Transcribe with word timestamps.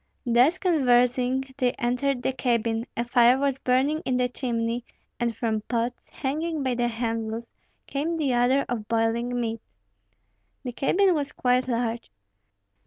Thus 0.25 0.57
conversing, 0.57 1.43
they 1.59 1.73
entered 1.73 2.23
the 2.23 2.33
cabin; 2.33 2.87
a 2.97 3.03
fire 3.03 3.37
was 3.37 3.59
burning 3.59 3.99
in 4.03 4.17
the 4.17 4.27
chimney, 4.27 4.83
and 5.19 5.35
from 5.35 5.61
pots, 5.61 6.03
hanging 6.09 6.63
by 6.63 6.73
the 6.73 6.87
handles, 6.87 7.47
came 7.85 8.17
the 8.17 8.33
odor 8.33 8.65
of 8.67 8.87
boiling 8.87 9.39
meat. 9.39 9.61
The 10.63 10.71
cabin 10.71 11.13
was 11.13 11.31
quite 11.31 11.67
large. 11.67 12.09